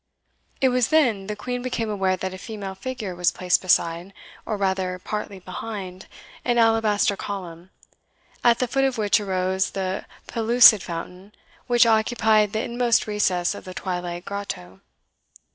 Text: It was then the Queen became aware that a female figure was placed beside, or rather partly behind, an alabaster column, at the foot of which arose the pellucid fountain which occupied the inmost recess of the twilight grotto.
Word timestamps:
It 0.61 0.69
was 0.69 0.87
then 0.87 1.27
the 1.27 1.35
Queen 1.35 1.61
became 1.61 1.87
aware 1.91 2.17
that 2.17 2.33
a 2.33 2.39
female 2.39 2.73
figure 2.73 3.13
was 3.13 3.31
placed 3.31 3.61
beside, 3.61 4.13
or 4.47 4.57
rather 4.57 4.97
partly 4.97 5.37
behind, 5.37 6.07
an 6.43 6.57
alabaster 6.57 7.15
column, 7.15 7.69
at 8.43 8.57
the 8.57 8.67
foot 8.67 8.83
of 8.83 8.97
which 8.97 9.19
arose 9.19 9.69
the 9.69 10.07
pellucid 10.25 10.81
fountain 10.81 11.33
which 11.67 11.85
occupied 11.85 12.51
the 12.51 12.63
inmost 12.63 13.05
recess 13.05 13.53
of 13.53 13.63
the 13.63 13.75
twilight 13.75 14.25
grotto. 14.25 14.79